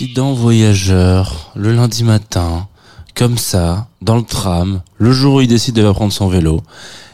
[0.00, 2.68] Incident voyageur, le lundi matin,
[3.16, 6.62] comme ça, dans le tram, le jour où il décide de prendre son vélo,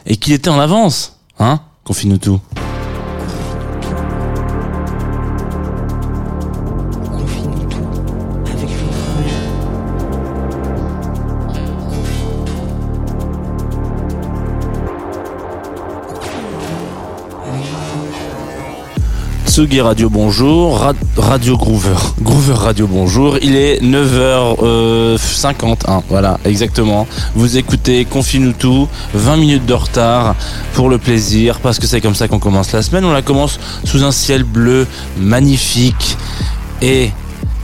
[0.05, 1.61] et qu'il était en avance, hein?
[1.83, 2.39] Confie-nous tout.
[19.55, 27.07] Tsugi Radio bonjour, Ra- Radio Groover, Groover Radio bonjour, il est 9h51, voilà, exactement.
[27.35, 30.35] Vous écoutez Confine-nous tout, 20 minutes de retard
[30.73, 33.05] pour le plaisir, parce que c'est comme ça qu'on commence la semaine.
[33.05, 34.85] On la commence sous un ciel bleu
[35.17, 36.17] magnifique.
[36.81, 37.11] Et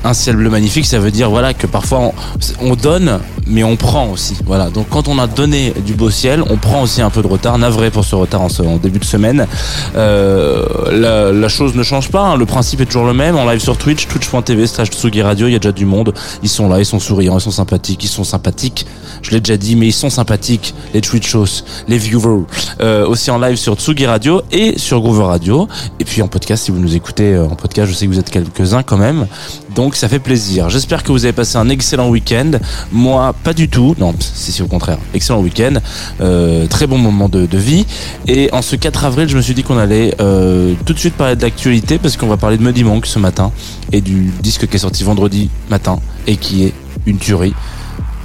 [0.05, 2.13] un ciel bleu magnifique, ça veut dire voilà que parfois
[2.61, 4.35] on donne, mais on prend aussi.
[4.45, 4.69] Voilà.
[4.69, 7.57] Donc quand on a donné du beau ciel, on prend aussi un peu de retard.
[7.57, 9.47] Navré pour ce retard en, ce- en début de semaine.
[9.95, 12.21] Euh, la, la chose ne change pas.
[12.21, 12.37] hein.
[12.37, 13.35] Le principe est toujours le même.
[13.35, 15.47] En live sur Twitch, twitch.tv slash Tsugi Radio.
[15.47, 16.13] Il y a déjà du monde.
[16.43, 18.85] Ils sont là, ils sont souriants, ils sont sympathiques, ils sont sympathiques.
[19.21, 20.73] Je l'ai déjà dit, mais ils sont sympathiques.
[20.93, 22.45] Les Twitchos, les viewers.
[22.81, 25.67] Euh, aussi en live sur Tsugi Radio et sur Groover Radio.
[25.99, 28.19] Et puis en podcast, si vous nous écoutez euh, en podcast, je sais que vous
[28.19, 29.27] êtes quelques-uns quand même.
[29.75, 30.69] Donc ça fait plaisir.
[30.69, 32.51] J'espère que vous avez passé un excellent week-end.
[32.91, 33.95] Moi, pas du tout.
[33.97, 34.97] Non, c'est au contraire.
[35.13, 35.73] Excellent week-end.
[36.21, 37.85] Euh, très bon moment de, de vie.
[38.27, 41.15] Et en ce 4 avril, je me suis dit qu'on allait euh, tout de suite
[41.15, 43.51] parler de l'actualité parce qu'on va parler de Muddy Monk ce matin
[43.91, 46.73] et du disque qui est sorti vendredi matin et qui est
[47.05, 47.53] une tuerie.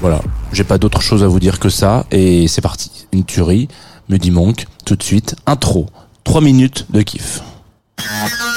[0.00, 0.20] Voilà.
[0.52, 2.06] J'ai pas d'autre chose à vous dire que ça.
[2.10, 2.90] Et c'est parti.
[3.12, 3.68] Une tuerie.
[4.08, 4.66] Muddy Monk.
[4.84, 5.36] Tout de suite.
[5.46, 5.86] Intro.
[6.24, 7.42] 3 minutes de kiff.
[7.98, 8.56] Thank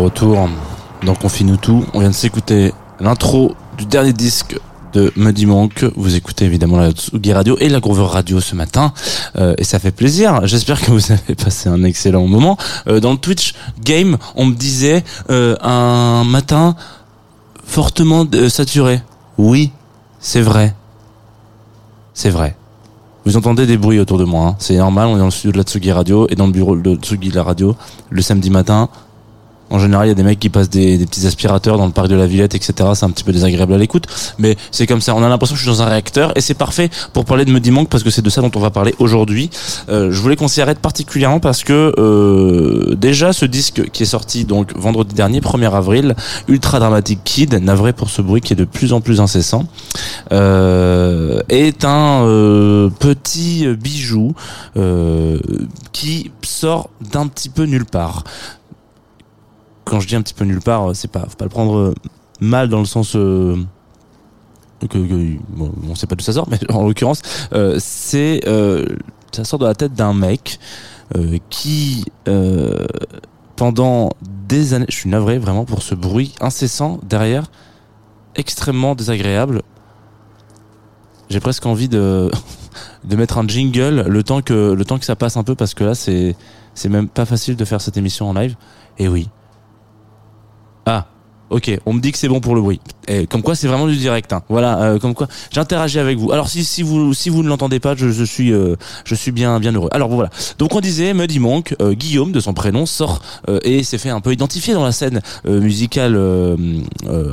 [0.00, 0.48] Retour
[1.04, 1.84] dans Confine-nous tout.
[1.94, 4.58] On vient de s'écouter l'intro du dernier disque
[4.92, 5.84] de Muddy Monk.
[5.96, 8.92] Vous écoutez évidemment la Tsugi Radio et la Groover Radio ce matin.
[9.36, 10.46] Euh, et ça fait plaisir.
[10.46, 12.56] J'espère que vous avez passé un excellent moment.
[12.88, 16.74] Euh, dans le Twitch Game, on me disait euh, un matin
[17.64, 19.00] fortement saturé.
[19.38, 19.70] Oui,
[20.18, 20.74] c'est vrai.
[22.14, 22.56] C'est vrai.
[23.24, 24.46] Vous entendez des bruits autour de moi.
[24.46, 24.56] hein.
[24.58, 26.74] C'est normal, on est dans le studio de la Tsugi Radio et dans le bureau
[26.74, 27.76] de Tsugi la Radio
[28.08, 28.88] le samedi matin.
[29.70, 31.92] En général, il y a des mecs qui passent des, des petits aspirateurs dans le
[31.92, 32.72] parc de la Villette, etc.
[32.94, 34.06] C'est un petit peu désagréable à l'écoute,
[34.38, 35.14] mais c'est comme ça.
[35.14, 37.52] On a l'impression que je suis dans un réacteur et c'est parfait pour parler de
[37.52, 39.50] Muddy Monk parce que c'est de ça dont on va parler aujourd'hui.
[39.88, 44.06] Euh, je voulais qu'on s'y arrête particulièrement parce que euh, déjà ce disque qui est
[44.06, 46.14] sorti donc vendredi dernier, 1er avril,
[46.48, 49.66] Ultra Dramatic Kid, navré pour ce bruit qui est de plus en plus incessant,
[50.32, 54.34] euh, est un euh, petit bijou
[54.76, 55.38] euh,
[55.92, 58.24] qui sort d'un petit peu nulle part
[59.90, 61.94] quand je dis un petit peu nulle part, c'est pas, faut pas le prendre euh,
[62.40, 63.56] mal dans le sens euh,
[64.88, 64.98] que,
[65.88, 67.22] on sait pas d'où ça sort, mais en l'occurrence,
[67.52, 68.86] euh, c'est euh,
[69.32, 70.60] ça sort de la tête d'un mec
[71.16, 72.86] euh, qui euh,
[73.56, 74.10] pendant
[74.48, 77.50] des années, je suis navré vraiment pour ce bruit incessant derrière,
[78.36, 79.62] extrêmement désagréable.
[81.30, 82.30] J'ai presque envie de
[83.04, 85.74] de mettre un jingle le temps que le temps que ça passe un peu parce
[85.74, 86.36] que là c'est
[86.74, 88.54] c'est même pas facile de faire cette émission en live.
[88.98, 89.28] Et oui,
[90.90, 91.02] ah,
[91.50, 91.78] ok.
[91.86, 92.80] On me dit que c'est bon pour le bruit.
[93.08, 94.32] Et comme quoi, c'est vraiment du direct.
[94.32, 94.42] hein.
[94.48, 96.32] Voilà, euh, comme quoi, j'interagis avec vous.
[96.32, 99.32] Alors si si vous si vous ne l'entendez pas, je, je suis euh, je suis
[99.32, 99.88] bien bien heureux.
[99.92, 100.30] Alors voilà.
[100.58, 104.10] Donc on disait Muddy Monk, euh, Guillaume de son prénom sort euh, et s'est fait
[104.10, 106.56] un peu identifier dans la scène euh, musicale euh,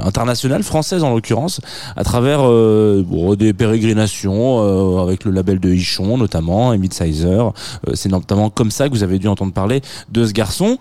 [0.03, 1.61] internationale française en l'occurrence
[1.95, 7.51] à travers bon, des pérégrinations avec le label de Ichon notamment et Midsizer.
[7.93, 9.81] C'est notamment comme ça que vous avez dû entendre parler
[10.11, 10.77] de ce garçon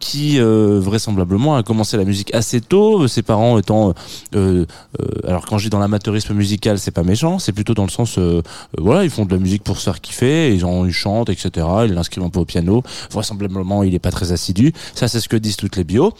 [0.00, 3.94] qui vraisemblablement a commencé la musique assez tôt, ses parents étant
[4.34, 4.64] euh,
[5.00, 7.90] euh, alors quand je dis dans l'amateurisme musical, c'est pas méchant, c'est plutôt dans le
[7.90, 8.42] sens euh, euh,
[8.78, 11.66] voilà, ils font de la musique pour se faire kiffer, ils en ils chantent, etc.
[11.84, 12.82] Ils l'inscrivent un peu au piano.
[13.10, 14.72] Vraisemblablement, il est pas très assidu.
[14.94, 16.12] Ça, c'est ce que disent toutes les bios.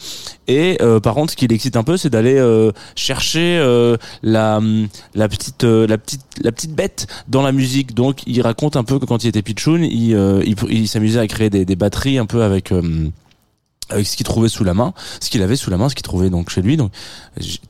[0.48, 4.60] Et euh, par contre, ce qui l'excite un peu, c'est d'aller euh, chercher euh, la
[5.28, 7.94] petite euh, la petite la petite bête dans la musique.
[7.94, 11.50] Donc, il raconte un peu que quand il était pitchoun, il euh, s'amusait à créer
[11.50, 13.08] des, batteries un peu avec euh,
[13.90, 16.02] avec ce qu'il trouvait sous la main, ce qu'il avait sous la main, ce qu'il
[16.02, 16.76] trouvait donc chez lui.
[16.76, 16.90] Donc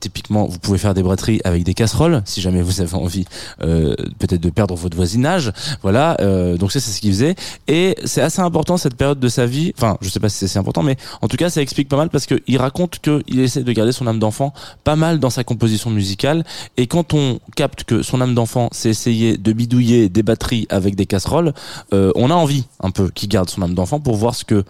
[0.01, 3.25] typiquement, vous pouvez faire des batteries avec des casseroles, si jamais vous avez envie
[3.63, 5.53] euh, peut-être de perdre votre voisinage.
[5.83, 7.35] Voilà, euh, donc ça c'est ce qu'il faisait.
[7.67, 9.73] Et c'est assez important cette période de sa vie.
[9.77, 11.97] Enfin, je sais pas si c'est si important, mais en tout cas, ça explique pas
[11.97, 14.53] mal parce que il raconte qu'il essaie de garder son âme d'enfant
[14.85, 16.45] pas mal dans sa composition musicale.
[16.77, 20.95] Et quand on capte que son âme d'enfant s'est essayé de bidouiller des batteries avec
[20.95, 21.53] des casseroles,
[21.93, 24.65] euh, on a envie un peu qu'il garde son âme d'enfant pour voir ce que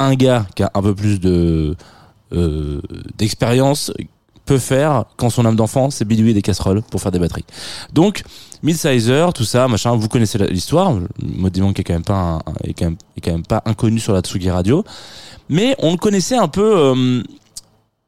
[0.00, 1.76] un gars qui a un peu plus de
[2.32, 2.80] euh,
[3.18, 3.92] d'expérience
[4.46, 7.44] peut faire quand son âme d'enfant s'est bidouillé des casseroles pour faire des batteries.
[7.92, 8.22] Donc
[8.62, 10.92] Midsizer, tout ça, machin, vous connaissez l'histoire.
[11.22, 12.92] Maudit Monk est quand même pas est quand
[13.26, 14.84] même, pas inconnu sur la Tsugi Radio,
[15.48, 17.22] mais on le connaissait un peu euh,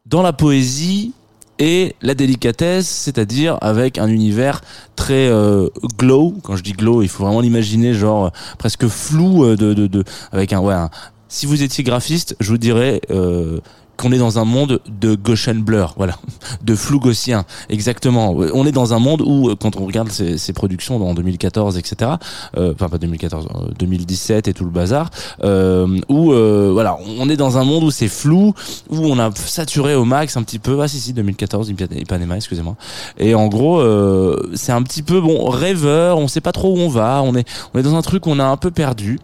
[0.07, 1.13] dans la poésie
[1.59, 4.63] et la délicatesse, c'est-à-dire avec un univers
[4.97, 6.35] très euh, glow.
[6.43, 10.91] Quand je dis glow, il faut vraiment l'imaginer genre presque flou de, avec un-
[11.33, 13.59] si vous étiez graphiste, je vous dirais euh,
[13.97, 16.17] qu'on est dans un monde de Gaussian blur, voilà,
[16.63, 18.35] de flou gaussien, exactement.
[18.55, 21.79] On est dans un monde où, euh, quand on regarde ces, ces productions en 2014,
[21.79, 22.13] etc.,
[22.59, 25.09] euh, enfin pas 2014, euh, 2017 et tout le bazar,
[25.43, 28.53] euh, où euh, voilà, on est dans un monde où c'est flou,
[28.91, 30.81] où on a saturé au max un petit peu.
[30.83, 32.77] Ah si si, 2014, Ipa- Ipanema, excusez-moi.
[33.19, 36.19] Et en gros, euh, c'est un petit peu bon rêveur.
[36.19, 37.23] On sait pas trop où on va.
[37.25, 39.19] On est on est dans un truc qu'on a un peu perdu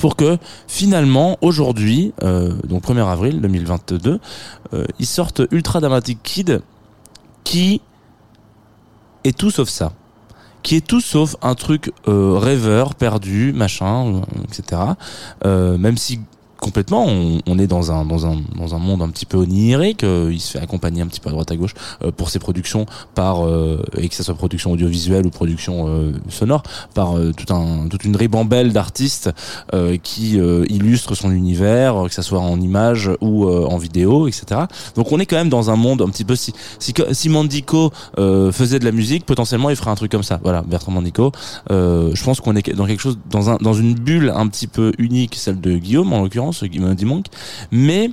[0.00, 4.18] pour que finalement aujourd'hui, euh, donc 1er avril 2022,
[4.72, 6.62] euh, ils sortent Ultra Dramatic Kid
[7.44, 7.82] qui
[9.24, 9.92] est tout sauf ça.
[10.62, 14.82] Qui est tout sauf un truc euh, rêveur, perdu, machin, euh, etc.
[15.44, 16.20] Euh, même si
[16.60, 17.06] complètement
[17.46, 20.40] on, est dans un dans un dans un monde un petit peu onirique euh, il
[20.40, 23.44] se fait accompagner un petit peu à droite à gauche euh, pour ses productions par
[23.44, 26.62] euh, et que ça soit production audiovisuelle ou production euh, sonore
[26.94, 29.30] par tout un toute une ribambelle d'artistes
[30.02, 34.62] qui illustrent son univers que ça soit en images ou en vidéo etc
[34.94, 37.90] donc on est quand même dans un monde un petit peu si si, si Mandico
[38.16, 40.40] faisait de la musique potentiellement il ferait un truc comme ça.
[40.42, 41.32] Voilà Bertrand Mandico
[41.70, 44.92] je pense qu'on est dans quelque chose dans un dans une bulle un petit peu
[44.98, 47.22] unique celle de Guillaume en l'occurrence Guillaume Dimonc
[47.70, 48.10] mais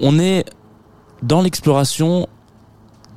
[0.00, 0.44] on est
[1.22, 2.26] dans l'exploration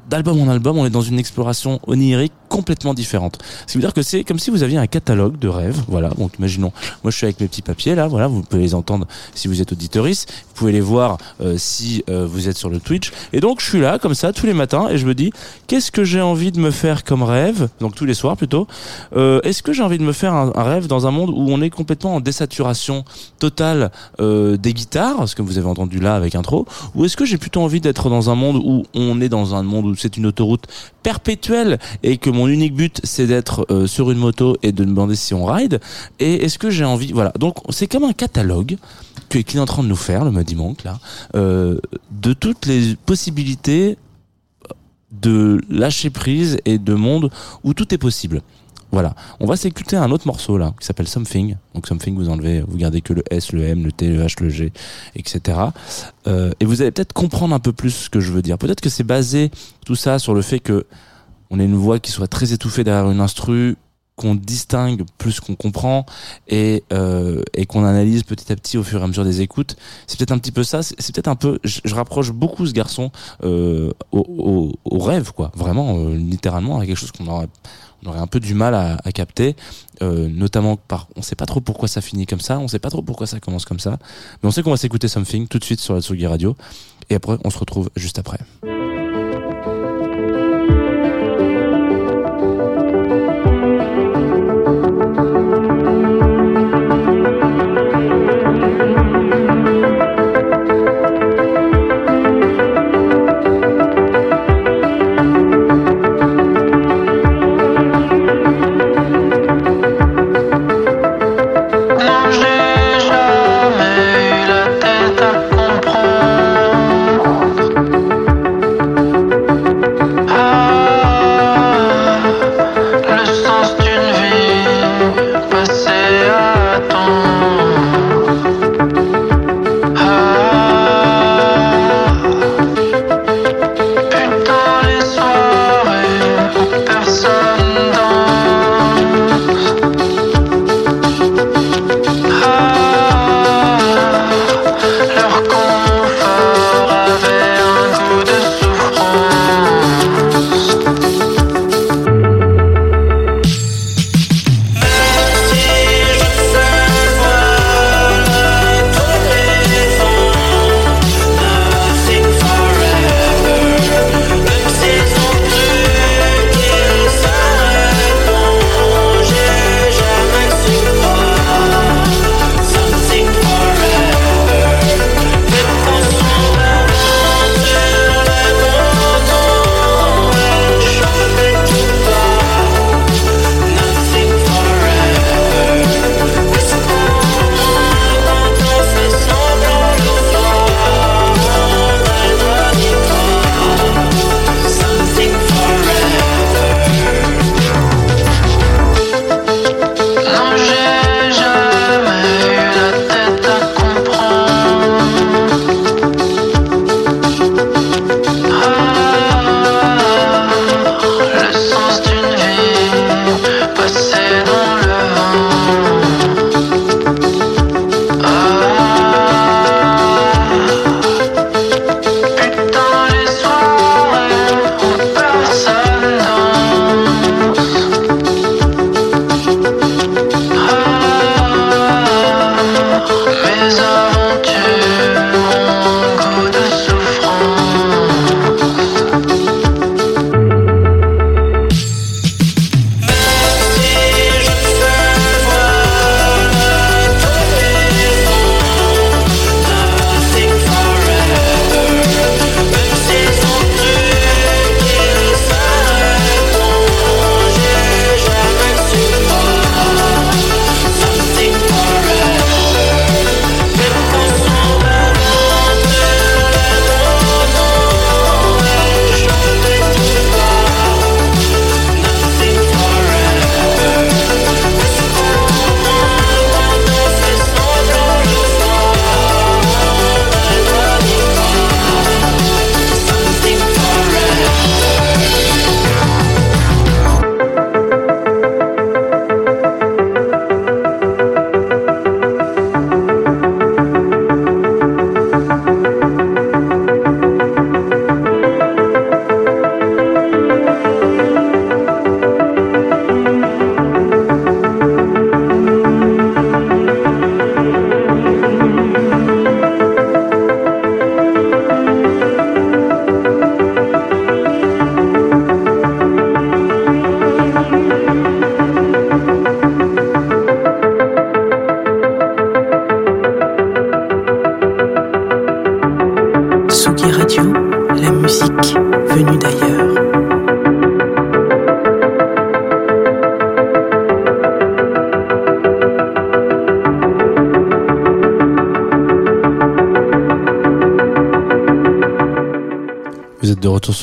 [0.09, 3.37] d'album en album, on est dans une exploration onirique complètement différentes.
[3.67, 5.81] Ce qui veut dire que c'est comme si vous aviez un catalogue de rêves.
[5.87, 6.09] Voilà.
[6.09, 6.71] Donc imaginons,
[7.03, 8.07] moi je suis avec mes petits papiers là.
[8.07, 10.31] Voilà, vous pouvez les entendre si vous êtes auditoriste.
[10.49, 13.11] Vous pouvez les voir euh, si euh, vous êtes sur le Twitch.
[13.33, 15.31] Et donc je suis là comme ça tous les matins et je me dis
[15.67, 17.67] qu'est-ce que j'ai envie de me faire comme rêve?
[17.81, 18.67] Donc tous les soirs plutôt.
[19.15, 21.45] Euh, Est-ce que j'ai envie de me faire un, un rêve dans un monde où
[21.49, 23.03] on est complètement en désaturation
[23.39, 27.25] totale euh, des guitares, ce que vous avez entendu là avec intro, ou est-ce que
[27.25, 30.15] j'ai plutôt envie d'être dans un monde où on est dans un monde où c'est
[30.17, 30.65] une autoroute
[31.03, 34.89] perpétuelle et que mon unique but c'est d'être euh, sur une moto et de me
[34.89, 35.79] demander si on ride
[36.19, 38.77] et est-ce que j'ai envie voilà donc c'est comme un catalogue
[39.29, 40.99] que qu'il est en train de nous faire le Muddy Monk là
[41.35, 41.79] euh,
[42.11, 43.97] de toutes les possibilités
[45.11, 47.31] de lâcher prise et de monde
[47.63, 48.41] où tout est possible
[48.95, 49.13] voilà.
[49.41, 51.57] On va s'écouter un autre morceau là qui s'appelle Something.
[51.73, 54.41] Donc Something, vous enlevez, vous gardez que le S, le M, le T, le H,
[54.41, 54.71] le G,
[55.17, 55.59] etc.
[56.27, 58.57] Euh, et vous allez peut-être comprendre un peu plus ce que je veux dire.
[58.57, 59.51] Peut-être que c'est basé
[59.85, 60.85] tout ça sur le fait que
[61.49, 63.75] on ait une voix qui soit très étouffée derrière une instru,
[64.15, 66.05] qu'on distingue plus qu'on comprend
[66.47, 69.75] et euh, et qu'on analyse petit à petit au fur et à mesure des écoutes.
[70.07, 70.83] C'est peut-être un petit peu ça.
[70.83, 71.59] C'est peut-être un peu.
[71.63, 73.11] Je, rapproche beaucoup ce garçon
[73.43, 75.51] euh, au, au, au rêve, quoi.
[75.55, 77.47] Vraiment, euh, littéralement, à quelque chose qu'on aurait
[78.03, 79.55] on aurait un peu du mal à, à capter,
[80.01, 82.89] euh, notamment par on sait pas trop pourquoi ça finit comme ça, on sait pas
[82.89, 83.97] trop pourquoi ça commence comme ça,
[84.41, 86.55] mais on sait qu'on va s'écouter Something tout de suite sur la Tsugi Radio,
[87.09, 88.37] et après on se retrouve juste après.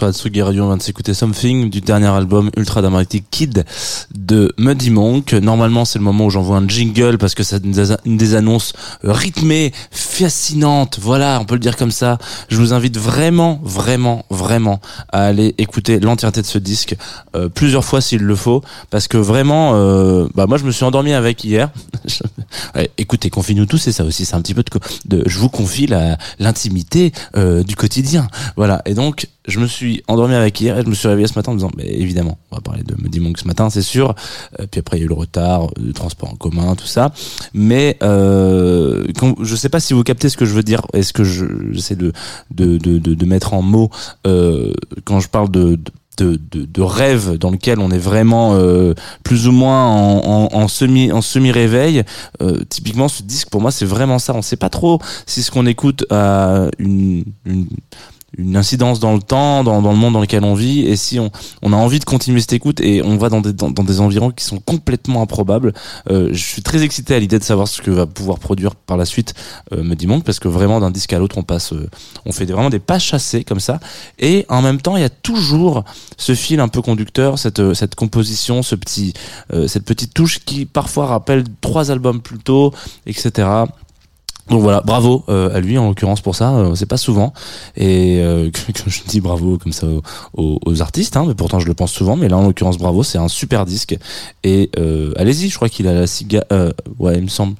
[0.02, 3.64] Sur la Tsugi Radio, on vient de s'écouter Something du dernier album Ultra Dramatic Kid
[4.12, 5.32] de Muddy Monk.
[5.34, 7.62] Normalement, c'est le moment où j'envoie un jingle parce que c'est
[8.04, 8.72] une des- annonces
[9.04, 10.98] rythmées, fascinantes.
[11.00, 12.18] Voilà, on peut le dire comme ça.
[12.48, 14.80] Je vous invite vraiment, vraiment, vraiment
[15.12, 16.96] à aller écouter l'entièreté de ce disque
[17.36, 20.84] euh, plusieurs fois s'il le faut parce que vraiment, euh, bah moi je me suis
[20.84, 21.70] endormi avec hier.
[22.74, 24.24] Ouais, écoutez, confie-nous tous, c'est ça aussi.
[24.24, 24.70] C'est un petit peu de,
[25.18, 25.86] de je vous confie
[26.38, 28.28] l'intimité euh, du quotidien.
[28.56, 28.82] Voilà.
[28.86, 31.50] Et donc, je me suis endormi avec hier et je me suis réveillé ce matin
[31.52, 34.14] en me disant, évidemment, on va parler de Muddy Monk ce matin, c'est sûr.
[34.60, 37.12] Euh, puis après, il y a eu le retard, le transport en commun, tout ça.
[37.54, 40.82] Mais euh, quand- je sais pas si vous captez ce que je veux dire.
[40.92, 42.12] Est-ce que je j'essaie de,
[42.50, 43.90] de, de, de, mettre en mots
[44.26, 44.72] euh,
[45.04, 48.92] quand je parle de, de de, de, rêve dans lequel on est vraiment euh,
[49.24, 52.04] plus ou moins en, semi en semi réveil
[52.68, 55.64] typiquement ce disque pour moi c'est vraiment ça on sait pas trop si ce qu'on
[55.66, 57.24] écoute a une
[58.38, 61.18] une incidence dans le temps, dans, dans le monde dans lequel on vit, et si
[61.18, 61.30] on,
[61.62, 64.30] on a envie de continuer cette écoute et on va dans des, dans, des environs
[64.30, 65.72] qui sont complètement improbables,
[66.10, 68.96] euh, je suis très excité à l'idée de savoir ce que va pouvoir produire par
[68.96, 69.34] la suite
[69.72, 71.88] euh, me dit Monk, parce que vraiment d'un disque à l'autre on passe, euh,
[72.24, 73.80] on fait vraiment des pas chassés comme ça,
[74.18, 75.84] et en même temps il y a toujours
[76.16, 79.12] ce fil un peu conducteur, cette, euh, cette composition, ce petit,
[79.52, 82.72] euh, cette petite touche qui parfois rappelle trois albums plus tôt,
[83.06, 83.48] etc.
[84.52, 87.32] Donc voilà, bravo euh, à lui en l'occurrence pour ça, euh, c'est pas souvent
[87.74, 88.50] et euh,
[88.86, 89.86] je dis bravo comme ça
[90.34, 93.16] aux, artistes, hein, mais pourtant je le pense souvent, mais là en l'occurrence bravo, c'est
[93.16, 93.96] un super disque
[94.44, 97.54] et euh, allez-y, je crois qu'il a la cigale, euh, ouais il me semble,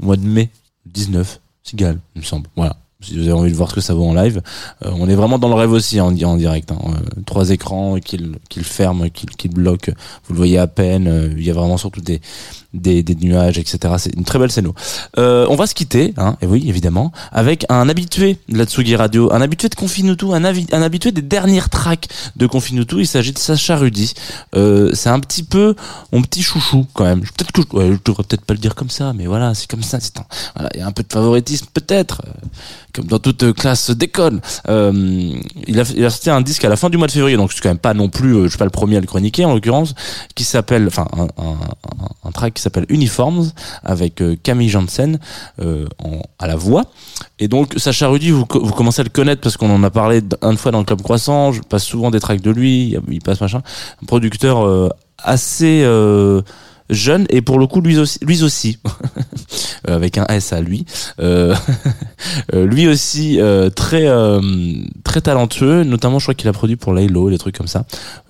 [0.00, 0.48] mois de mai
[0.86, 2.76] 19, cigale, il me semble, voilà.
[3.00, 4.42] Si vous avez envie de voir ce que ça vaut en live,
[4.80, 6.72] on est vraiment dans le rêve aussi en, en direct.
[6.72, 6.78] Hein.
[7.26, 9.90] Trois écrans qu'il ferme, qu'il qu'il bloque,
[10.24, 11.32] vous le voyez à peine.
[11.36, 12.20] il y a vraiment surtout des,
[12.78, 13.94] des, nuages, etc.
[13.98, 14.68] C'est une très belle scène.
[15.18, 18.96] Euh, on va se quitter, hein, et oui, évidemment, avec un habitué de la Tsugi
[18.96, 23.00] Radio, un habitué de Confinutu, un, un habitué des dernières tracks de Confinutu.
[23.00, 24.14] Il s'agit de Sacha Rudy.
[24.54, 25.74] Euh, c'est un petit peu
[26.12, 27.24] mon petit chouchou, quand même.
[27.24, 29.54] Je- Peut-être que je, ouais, je devrais peut-être pas le dire comme ça, mais voilà,
[29.54, 29.98] c'est comme ça.
[30.74, 32.30] il y a un peu de favoritisme, peut-être, euh,
[32.92, 34.40] comme dans toute classe d'école.
[35.66, 37.68] Il, a, sorti un disque à la fin du mois de février, donc c'est quand
[37.68, 39.94] même pas non plus, je suis pas le premier à le chroniquer en l'occurrence,
[40.34, 41.56] qui s'appelle, enfin, un, un,
[42.24, 43.50] un- track qui Uniforms
[43.84, 45.18] avec euh, Camille Janssen
[45.60, 45.86] euh,
[46.38, 46.84] à la voix.
[47.38, 49.90] Et donc Sacha Rudy, vous, co- vous commencez à le connaître parce qu'on en a
[49.90, 51.52] parlé une fois dans le club croissant.
[51.52, 53.62] Je passe souvent des tracks de lui, il passe machin.
[54.02, 55.84] Un producteur euh, assez
[56.90, 58.78] jeune et pour le coup lui aussi,
[59.96, 60.84] avec un S à lui.
[61.20, 61.54] Euh,
[62.54, 64.40] euh, lui aussi euh, très euh,
[65.04, 67.84] très talentueux, notamment je crois qu'il a produit pour Laylo, des trucs comme ça.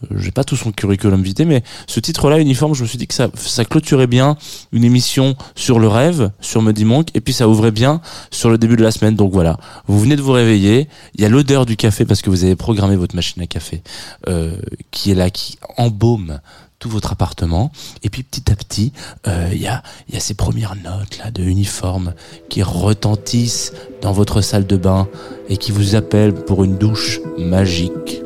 [0.05, 3.07] Euh, J'ai pas tout son curriculum vitae, mais ce titre-là, Uniforme, je me suis dit
[3.07, 4.37] que ça, ça clôturait bien
[4.73, 8.59] une émission sur le rêve, sur Muddy Monk, et puis ça ouvrait bien sur le
[8.59, 9.15] début de la semaine.
[9.15, 12.31] Donc voilà, vous venez de vous réveiller, il y a l'odeur du café parce que
[12.31, 13.83] vous avez programmé votre machine à café
[14.29, 14.57] euh,
[14.91, 16.41] qui est là, qui embaume
[16.79, 18.93] tout votre appartement et puis petit à petit
[19.27, 22.15] euh, il y a y a ces premières notes là de uniforme
[22.49, 25.09] qui retentissent dans votre salle de bain
[25.49, 28.23] et qui vous appellent pour une douche magique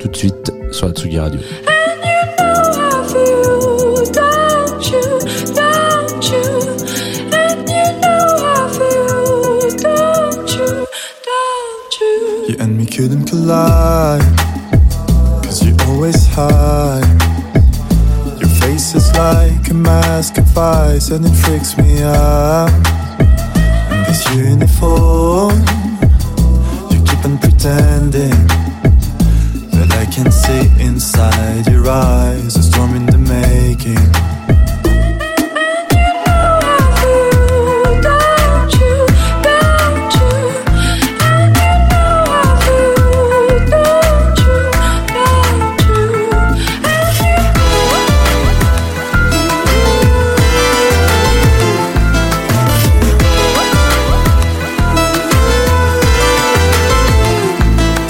[0.00, 1.40] tout de suite sur la Tsugi Radio
[12.48, 14.22] You and me couldn't collide.
[15.62, 16.87] You always hide.
[21.08, 22.70] Ice and it freaks me out.
[23.90, 25.58] And this uniform,
[26.90, 28.46] you keep on pretending
[29.72, 32.37] that I can see inside your eyes.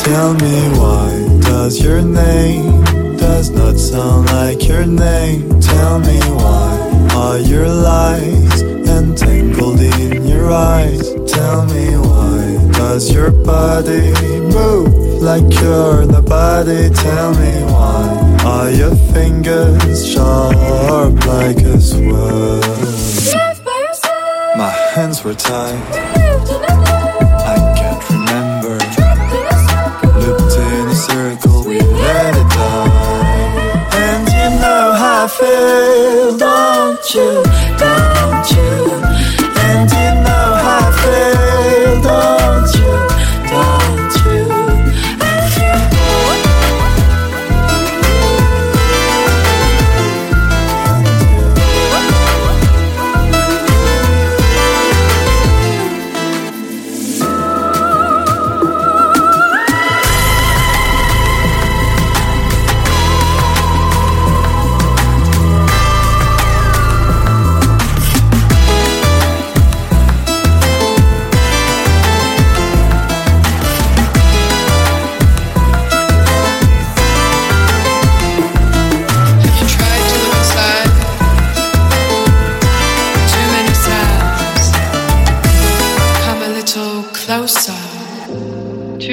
[0.09, 2.83] Tell me why does your name
[3.19, 5.61] does not sound like your name?
[5.61, 11.13] Tell me why are your lies entangled in your eyes?
[11.31, 14.11] Tell me why does your body
[14.57, 16.89] move like you're nobody?
[16.89, 22.65] Tell me why are your fingers sharp like a sword?
[24.57, 26.68] My hands were tied.
[36.39, 37.43] don't you,
[37.79, 38.71] don't you?
[39.67, 41.38] And you know how I feel.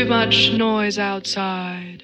[0.05, 2.03] Much noise outside.